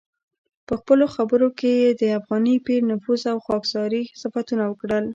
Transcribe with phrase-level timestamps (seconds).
[0.67, 5.05] په خپلو خبرو کې یې د افغاني پیر نفوذ او خاکساري صفتونه وکړل.